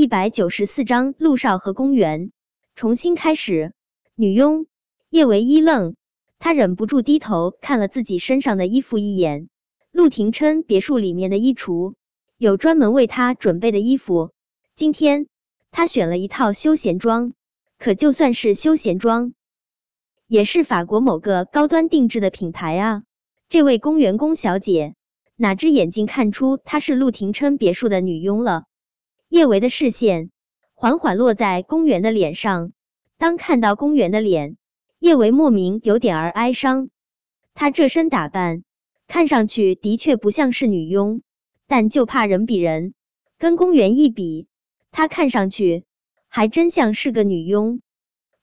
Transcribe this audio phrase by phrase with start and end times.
[0.00, 2.32] 一百九十四章陆少和公园
[2.74, 3.74] 重新开始。
[4.14, 4.64] 女佣
[5.10, 5.94] 叶维一愣，
[6.38, 9.50] 他忍不住低头看了自己身上的衣服一眼。
[9.92, 11.92] 陆廷琛别墅里面的衣橱
[12.38, 14.30] 有专门为他准备的衣服，
[14.74, 15.26] 今天
[15.70, 17.34] 他选了一套休闲装。
[17.78, 19.34] 可就算是休闲装，
[20.26, 23.02] 也是法国某个高端定制的品牌啊。
[23.50, 24.94] 这位公园宫小姐
[25.36, 28.64] 哪只眼睛看出她是陆廷琛别墅的女佣了？
[29.30, 30.32] 叶维的视线
[30.74, 32.72] 缓缓落在公园的脸上，
[33.16, 34.56] 当看到公园的脸，
[34.98, 36.90] 叶维莫名有点儿哀伤。
[37.54, 38.64] 她这身打扮
[39.06, 41.22] 看上去的确不像是女佣，
[41.68, 42.92] 但就怕人比人，
[43.38, 44.48] 跟公园一比，
[44.90, 45.84] 她看上去
[46.26, 47.82] 还真像是个女佣。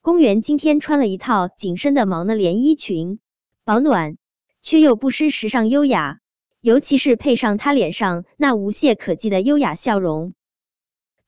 [0.01, 3.19] 公园今天穿了一套紧身的毛呢连衣裙，
[3.65, 4.15] 保暖
[4.61, 6.21] 却又不失时尚优雅，
[6.61, 10.33] 尤其是配上她脸上那无懈可击的优雅笑容。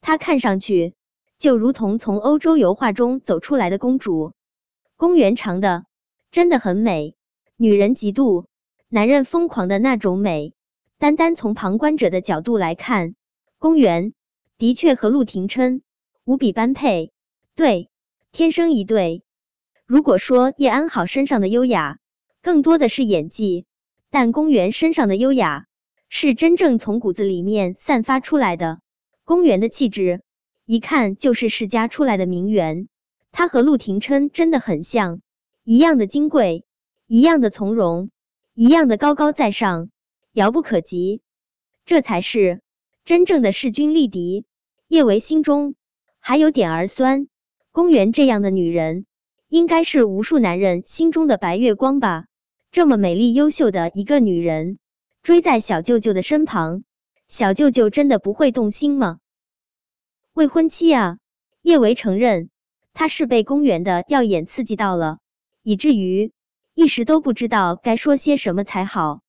[0.02, 0.96] 她看上去
[1.40, 4.34] 就如同从欧洲油画中走出来的公主。
[4.98, 5.86] 公园长的
[6.32, 7.16] 真的很美，
[7.58, 8.46] 女人嫉妒，
[8.90, 10.54] 男人疯狂的那种美。
[10.98, 13.16] 单单从旁观者的角度来看，
[13.58, 14.14] 公园
[14.58, 15.82] 的确和陆廷琛
[16.26, 17.14] 无比般配，
[17.56, 17.90] 对，
[18.34, 19.24] 天生一对。
[19.86, 22.00] 如果说叶安好身上的优雅
[22.42, 23.66] 更多的是演技，
[24.10, 25.68] 但公园身上的优雅
[26.10, 28.80] 是真正从骨子里面散发出来的。
[29.30, 30.24] 公园的气质，
[30.66, 32.88] 一看就是世家出来的名媛。
[33.32, 35.22] 她和陆廷琛真的很像，
[35.64, 36.66] 一样的金贵，
[37.06, 38.10] 一样的从容，
[38.56, 39.92] 一样的高高在上，
[40.34, 41.22] 遥不可及。
[41.86, 42.62] 这才是
[43.06, 44.46] 真正的势均力敌。
[44.88, 45.76] 叶维心中
[46.20, 47.28] 还有点儿酸。
[47.72, 49.06] 公园这样的女人，
[49.48, 52.26] 应该是无数男人心中的白月光吧？
[52.72, 54.80] 这么美丽优秀的一个女人，
[55.22, 56.84] 追在小舅舅的身旁。
[57.30, 59.20] 小舅舅真的不会动心吗？
[60.34, 61.20] 未婚妻啊！
[61.62, 62.50] 叶维承认，
[62.94, 65.20] 他是被公园的耀眼刺激到了，
[65.62, 66.34] 以至于
[66.74, 69.22] 一时都不知道该说些什么才好。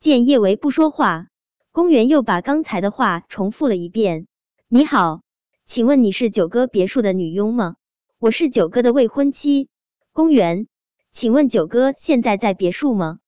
[0.00, 1.26] 见叶维不说话，
[1.70, 4.26] 公园又把刚才的话重复了一遍
[4.66, 5.20] ：“你好，
[5.66, 7.76] 请问你是九哥别墅的女佣吗？
[8.18, 9.68] 我是九哥的未婚妻。
[10.12, 10.66] 公园，
[11.12, 13.18] 请问九哥现在在别墅吗？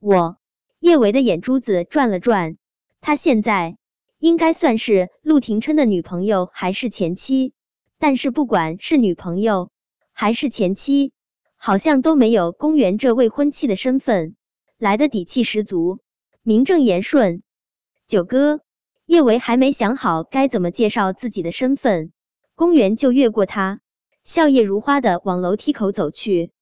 [0.00, 0.38] 我。”
[0.80, 2.56] 叶维的眼珠子转了转。
[3.00, 3.76] 他现在
[4.18, 7.54] 应该算是陆廷琛的女朋友还是前妻？
[7.98, 9.70] 但是不管是女朋友
[10.12, 11.12] 还是前妻，
[11.56, 14.36] 好像都没有公园这未婚妻的身份
[14.78, 16.00] 来的底气十足，
[16.42, 17.42] 名正言顺。
[18.08, 18.60] 九哥，
[19.06, 22.12] 叶维还没想好该怎么介绍自己的身份，
[22.54, 23.80] 公园就越过他，
[24.24, 26.52] 笑靥如花的往楼梯口走去。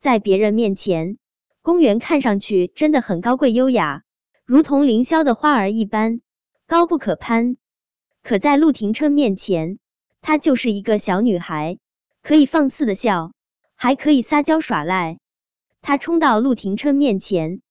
[0.00, 1.18] 在别人面前，
[1.62, 4.03] 公园看上去真的很高贵优雅。
[4.46, 6.20] 如同凌霄的花儿一般
[6.66, 7.56] 高不可攀，
[8.22, 9.78] 可在陆廷琛面前，
[10.20, 11.78] 她就是一个小女孩，
[12.22, 13.32] 可以放肆的笑，
[13.74, 15.18] 还可以撒娇耍赖。
[15.80, 17.62] 她冲到陆廷琛面前，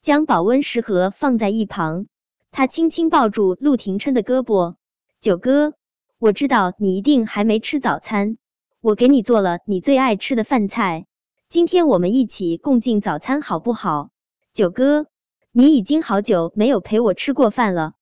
[0.00, 2.06] 将保温食盒放在一旁，
[2.52, 4.76] 她轻轻抱住陆廷琛的胳膊
[5.20, 5.74] ：“九哥，
[6.20, 8.38] 我知道你一定还没吃早餐，
[8.80, 11.06] 我给你做了你最爱吃的饭菜，
[11.48, 14.10] 今天我们一起共进早餐好不好？”
[14.54, 15.09] 九哥。
[15.52, 17.94] 你已经好久没有陪我吃过饭了。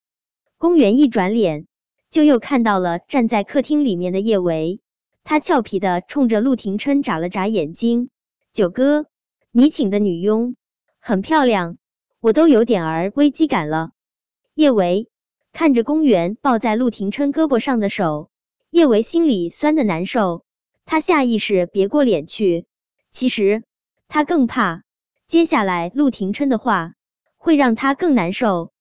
[0.58, 1.66] 公园一转脸，
[2.10, 4.80] 就又看到了站在客厅里面的叶维。
[5.24, 8.10] 他俏皮的冲着陆廷琛眨了眨眼睛
[8.52, 9.06] ：“九哥，
[9.50, 10.56] 你请的女佣
[11.00, 11.78] 很漂亮，
[12.20, 13.92] 我都有点儿危机感了。”
[14.54, 15.08] 叶维
[15.54, 18.30] 看着公园抱在陆廷琛胳膊上的手，
[18.68, 20.44] 叶维心里酸的难受。
[20.84, 22.66] 他下意识别过脸去，
[23.10, 23.64] 其实
[24.06, 24.82] 他更怕
[25.28, 26.92] 接下来陆廷琛的话。
[27.48, 28.72] 会让他更难受。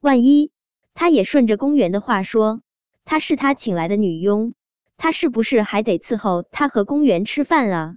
[0.00, 0.50] 万一
[0.94, 2.62] 他也顺着公园的话说，
[3.04, 4.54] 她是他请来的女佣，
[4.96, 7.96] 他是不是还得伺候他和公园吃饭啊？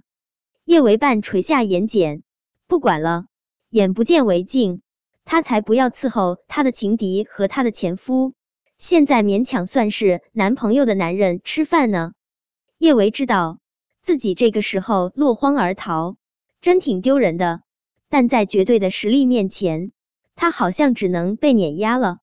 [0.66, 2.20] 叶维半垂下眼睑，
[2.66, 3.28] 不管了，
[3.70, 4.82] 眼不见为净，
[5.24, 8.34] 他才不要伺候他的情敌和他的前夫，
[8.76, 12.12] 现在勉强算是男朋友的男人吃饭呢。
[12.76, 13.58] 叶维知道
[14.02, 16.18] 自己这个时候落荒而逃，
[16.60, 17.62] 真挺丢人的，
[18.10, 19.92] 但在绝对的实力面前。
[20.40, 22.16] 他好像只能被碾压了。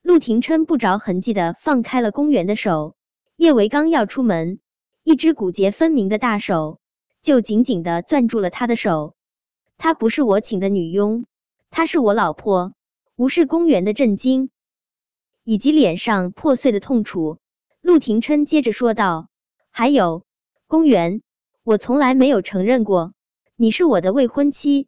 [0.00, 2.94] 陆廷琛不着痕迹的放开了公园的手，
[3.34, 4.60] 叶维刚要出门，
[5.02, 6.78] 一只骨节分明的大手
[7.20, 9.16] 就紧紧的攥住了他的手。
[9.76, 11.24] 她不是我请的女佣，
[11.68, 12.74] 她是我老婆。
[13.16, 14.50] 无视公园的震惊
[15.42, 17.38] 以及脸上破碎的痛楚，
[17.80, 19.30] 陆廷琛接着说道
[19.72, 20.24] ：“还有，
[20.68, 21.22] 公园，
[21.64, 23.14] 我从来没有承认过
[23.56, 24.86] 你是我的未婚妻。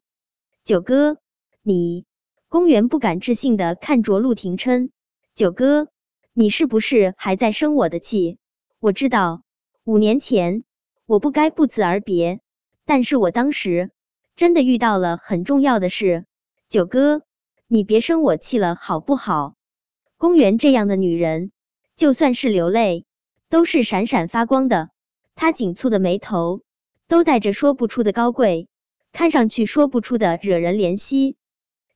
[0.65, 1.19] 九哥，
[1.65, 2.05] 你。”
[2.51, 4.91] 公园不敢置信的看着陆廷琛，
[5.37, 5.87] 九哥，
[6.33, 8.39] 你是不是还在生我的气？
[8.81, 9.43] 我知道
[9.85, 10.65] 五年前
[11.07, 12.41] 我不该不辞而别，
[12.85, 13.93] 但是我当时
[14.35, 16.25] 真的遇到了很重要的事。
[16.69, 17.23] 九哥，
[17.69, 19.55] 你别生我气了，好不好？
[20.19, 21.53] 公园这样的女人，
[21.97, 23.05] 就算是流泪，
[23.49, 24.91] 都是闪闪发光的。
[25.37, 26.63] 她紧蹙的眉头，
[27.07, 28.67] 都带着说不出的高贵，
[29.13, 31.37] 看上去说不出的惹人怜惜。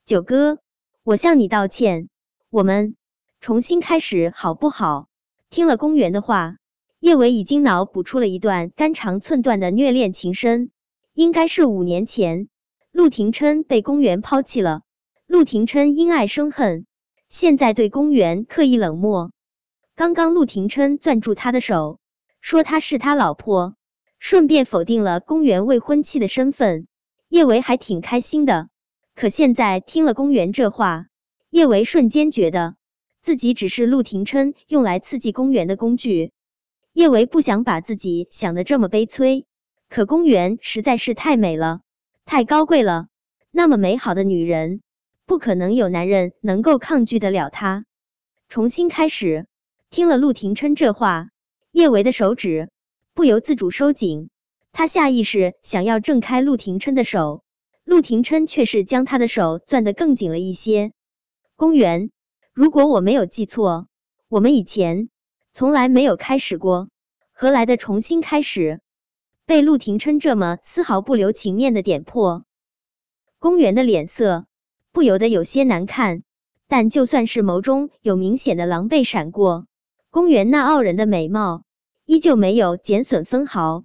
[0.06, 0.58] 九哥，
[1.02, 2.10] 我向你道歉，
[2.50, 2.94] 我们
[3.40, 5.08] 重新开始好不好？
[5.48, 6.56] 听了公园的话，
[7.00, 10.70] 叶维已经脑补出了一段肝肠寸断的虐恋情深，
[11.14, 12.50] 应该是五年前，
[12.92, 14.82] 陆廷琛被公园抛弃了，
[15.26, 16.84] 陆廷琛因爱生恨。
[17.30, 19.32] 现在对公园刻意冷漠。
[19.96, 21.98] 刚刚陆廷琛攥住他的手，
[22.42, 23.74] 说他是他老婆，
[24.18, 26.88] 顺便否定了公园未婚妻的身份。
[27.30, 28.68] 叶维还挺开心的。
[29.14, 31.06] 可现在听了公园这话，
[31.48, 32.74] 叶维瞬间觉得
[33.22, 36.32] 自己只是陆廷琛用来刺激公园的工具。
[36.92, 39.46] 叶维不想把自己想的这么悲催，
[39.88, 41.80] 可公园实在是太美了，
[42.24, 43.06] 太高贵了，
[43.52, 44.80] 那么美好的女人。
[45.26, 47.86] 不可能有男人能够抗拒得了她。
[48.48, 49.46] 重新开始，
[49.90, 51.28] 听了陆廷琛这话，
[51.70, 52.68] 叶维的手指
[53.14, 54.28] 不由自主收紧，
[54.72, 57.43] 他下意识想要挣开陆廷琛的手，
[57.84, 60.92] 陆廷琛却是将他的手攥得更紧了一些。
[61.56, 62.10] 公园，
[62.52, 63.86] 如果我没有记错，
[64.28, 65.08] 我们以前
[65.52, 66.88] 从来没有开始过，
[67.32, 68.80] 何来的重新开始？
[69.46, 72.44] 被陆廷琛这么丝毫不留情面的点破，
[73.38, 74.46] 公园的脸色。
[74.90, 76.22] 不由得有些难看，
[76.68, 79.66] 但就算是眸中有明显的狼狈闪过，
[80.08, 81.64] 公园那傲人的美貌
[82.04, 83.82] 依旧没有减损分毫。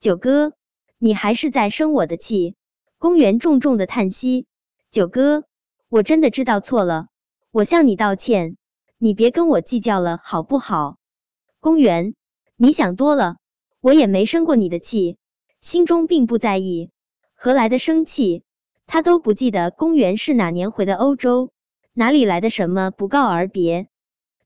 [0.00, 0.52] 九哥，
[0.98, 2.56] 你还是在生我的气。
[3.04, 4.46] 公园重重的叹息。
[4.90, 5.44] 九哥，
[5.90, 7.08] 我真的知道错了，
[7.52, 8.56] 我向你道歉，
[8.96, 10.96] 你别跟我计较了，好不好？
[11.60, 12.14] 公园，
[12.56, 13.36] 你想多了，
[13.82, 15.18] 我也没生过你的气，
[15.60, 16.88] 心中并不在意，
[17.34, 18.42] 何来的生气？
[18.86, 21.52] 他都不记得公园是哪年回的欧洲，
[21.92, 23.88] 哪里来的什么不告而别？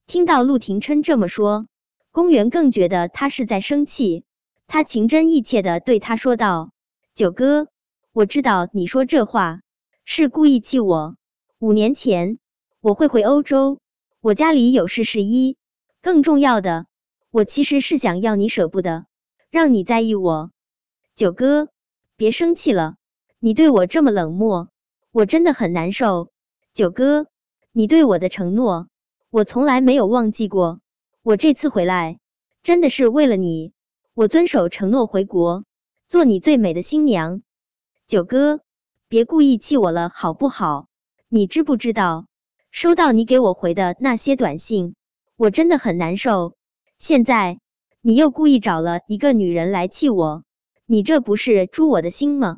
[0.05, 1.67] 听到陆廷琛这么说，
[2.11, 4.25] 公园更觉得他是在生气。
[4.67, 6.71] 他情真意切的对他说道
[7.15, 7.69] ：“九哥，
[8.11, 9.61] 我知道你说这话
[10.03, 11.15] 是故意气我。
[11.59, 12.39] 五年前
[12.81, 13.79] 我会回欧洲，
[14.19, 15.57] 我家里有事是一，
[16.01, 16.87] 更重要的，
[17.29, 19.05] 我其实是想要你舍不得，
[19.51, 20.51] 让你在意我。
[21.15, 21.69] 九哥，
[22.17, 22.95] 别生气了。”
[23.41, 24.67] 你对我这么冷漠，
[25.13, 26.29] 我真的很难受。
[26.73, 27.27] 九哥，
[27.71, 28.89] 你对我的承诺，
[29.29, 30.81] 我从来没有忘记过。
[31.23, 32.19] 我这次回来，
[32.63, 33.71] 真的是为了你。
[34.13, 35.63] 我遵守承诺回国，
[36.09, 37.41] 做你最美的新娘。
[38.09, 38.61] 九哥，
[39.07, 40.87] 别故意气我了，好不好？
[41.29, 42.25] 你知不知道，
[42.71, 44.95] 收到你给我回的那些短信，
[45.37, 46.55] 我真的很难受。
[46.97, 47.59] 现在
[48.01, 50.43] 你又故意找了一个女人来气我，
[50.87, 52.57] 你这不是诛我的心吗？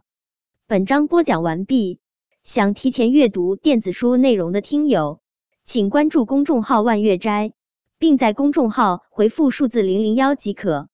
[0.67, 1.99] 本章播讲完毕，
[2.45, 5.19] 想提前阅读电子书内容的听友，
[5.65, 7.51] 请关注公众号万月斋，
[7.99, 10.87] 并在公众号回复数字零零幺即可。